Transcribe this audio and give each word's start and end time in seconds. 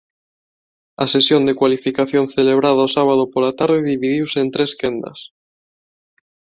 A 1.03 1.05
sesión 1.13 1.41
de 1.45 1.57
cualificación 1.59 2.25
celebrada 2.35 2.87
o 2.87 2.93
sábado 2.97 3.23
pola 3.33 3.51
tarde 3.59 3.87
dividiuse 3.91 4.37
en 4.43 4.49
tres 4.55 4.71
quendas. 4.79 5.19